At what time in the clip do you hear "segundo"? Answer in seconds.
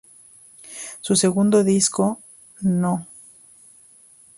1.15-1.63